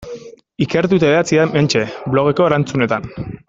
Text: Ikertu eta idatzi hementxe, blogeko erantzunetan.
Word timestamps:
Ikertu 0.65 0.99
eta 1.01 1.11
idatzi 1.11 1.39
hementxe, 1.43 1.83
blogeko 2.15 2.49
erantzunetan. 2.51 3.11